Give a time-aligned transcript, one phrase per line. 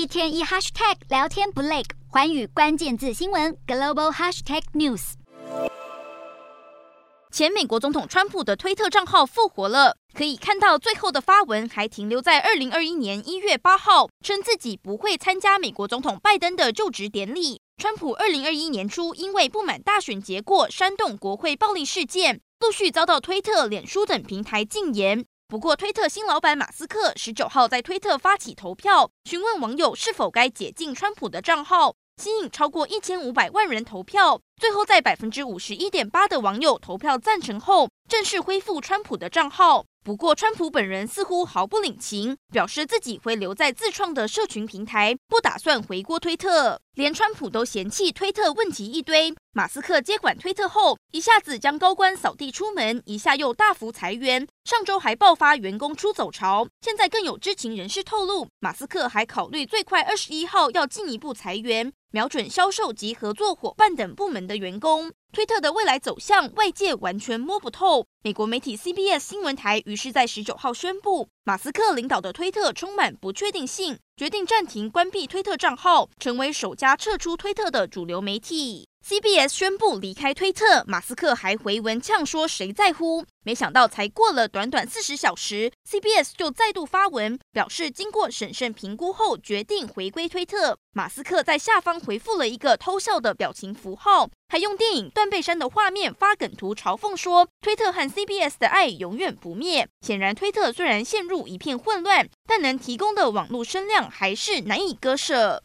[0.00, 5.12] 一天一 hashtag 聊天不累，寰宇关键字新闻 global hashtag news。
[7.30, 17.60] 前美国总统川普的推特账号复活了，可以看到最后的发文还停留在二零二一年一月八号，称自己不会参加美国总统拜登的就职典礼。
[17.76, 25.26] 川普二零二一年初因为不满大选结果，煽动国会暴力事件，陆续遭到推特、脸书等平台禁言。
[25.50, 34.40] 不过，推特新老板马斯克十九号在推特发起投票，询问网友是否该解禁川普的账号，吸引超过一千五百万人投票。
[34.60, 39.86] 最后，在百分之五十一点八的网友投票赞成后，正式恢复川普的账号。
[40.04, 46.78] 不过，川普本人似乎毫不领情，表示自己会留在自创的社群平台，不打算回锅推特。
[46.94, 56.68] 连川普都嫌弃推特问题一堆，马斯克接管推特后，一下子将高官扫地出门，一下又大幅裁员，上周还爆发员工出走潮。
[56.82, 65.12] 现在更有知情人士透露，马斯克还考虑最快二十一号要进一步裁员，瞄准销售及合作伙伴等部门的员工。
[65.32, 68.04] 推特的未来走向，外界完全摸不透。
[68.24, 78.89] 美国媒体 CBS 新闻台于是在十九号宣布，马斯克领导的推特充满不确定性，决定暂停关闭推特账号，成为首家撤出推特的主流媒体。
[79.06, 90.76] CBS 宣布离开推特，马斯克还回文呛说：“谁在乎？”没想到才过了短短四十小时，CBS 就再度发文表示，经过审慎评估后，决定回归推特。
[90.92, 105.58] 马斯克在下方回复了一个偷笑的表情符号，还用电影《断背山》的画面发梗图嘲讽说：“推特和 CBS 的爱永远不灭。”显然，推特虽然陷入一片混乱，但能提供的网络声量还是难以割舍。